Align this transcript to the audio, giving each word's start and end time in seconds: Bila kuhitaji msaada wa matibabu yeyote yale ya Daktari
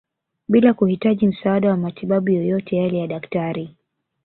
Bila 0.47 0.73
kuhitaji 0.73 1.27
msaada 1.27 1.69
wa 1.69 1.77
matibabu 1.77 2.29
yeyote 2.29 2.75
yale 2.77 2.97
ya 2.99 3.07
Daktari 3.07 3.75